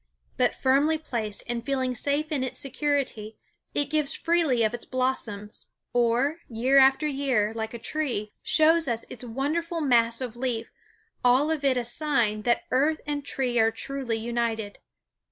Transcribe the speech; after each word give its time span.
But 0.35 0.55
firmly 0.55 0.97
placed 0.97 1.43
and 1.47 1.63
feeling 1.63 1.93
safe 1.93 2.31
in 2.31 2.43
its 2.43 2.57
security, 2.57 3.37
it 3.75 3.91
gives 3.91 4.15
freely 4.15 4.63
of 4.63 4.73
its 4.73 4.83
blossoms; 4.83 5.67
or, 5.93 6.39
year 6.49 6.79
after 6.79 7.05
year, 7.05 7.53
like 7.53 7.75
a 7.75 7.77
tree, 7.77 8.33
shows 8.41 8.87
us 8.87 9.05
its 9.11 9.23
wonderous 9.23 9.69
mass 9.71 10.19
of 10.19 10.35
leaf, 10.35 10.71
all 11.23 11.51
of 11.51 11.63
it 11.63 11.77
a 11.77 11.85
sign 11.85 12.41
that 12.49 12.63
earth 12.71 13.01
and 13.05 13.23
tree 13.23 13.59
are 13.59 13.69
truely 13.69 14.17
united. 14.17 14.79